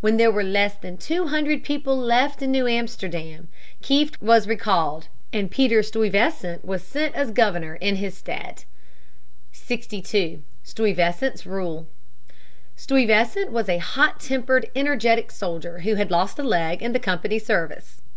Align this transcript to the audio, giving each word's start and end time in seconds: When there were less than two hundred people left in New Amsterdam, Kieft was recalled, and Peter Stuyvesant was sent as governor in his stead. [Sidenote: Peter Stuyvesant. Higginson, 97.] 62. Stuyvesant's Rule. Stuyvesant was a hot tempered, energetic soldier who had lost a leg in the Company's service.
When 0.00 0.16
there 0.16 0.32
were 0.32 0.42
less 0.42 0.74
than 0.74 0.96
two 0.96 1.28
hundred 1.28 1.62
people 1.62 1.96
left 1.96 2.42
in 2.42 2.50
New 2.50 2.66
Amsterdam, 2.66 3.46
Kieft 3.80 4.20
was 4.20 4.48
recalled, 4.48 5.06
and 5.32 5.52
Peter 5.52 5.84
Stuyvesant 5.84 6.64
was 6.64 6.82
sent 6.82 7.14
as 7.14 7.30
governor 7.30 7.76
in 7.76 7.94
his 7.94 8.16
stead. 8.16 8.64
[Sidenote: 9.52 9.88
Peter 10.04 10.40
Stuyvesant. 10.64 11.20
Higginson, 11.20 11.26
97.] 11.26 11.34
62. 11.44 11.44
Stuyvesant's 11.44 11.46
Rule. 11.46 11.88
Stuyvesant 12.74 13.52
was 13.52 13.68
a 13.68 13.78
hot 13.78 14.18
tempered, 14.18 14.68
energetic 14.74 15.30
soldier 15.30 15.78
who 15.78 15.94
had 15.94 16.10
lost 16.10 16.40
a 16.40 16.42
leg 16.42 16.82
in 16.82 16.92
the 16.92 16.98
Company's 16.98 17.46
service. 17.46 18.02